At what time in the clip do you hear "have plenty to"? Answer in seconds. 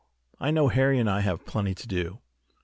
1.19-1.87